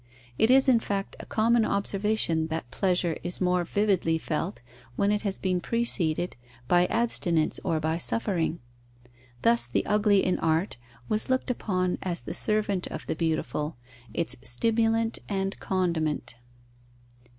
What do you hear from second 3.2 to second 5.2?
is more vividly felt when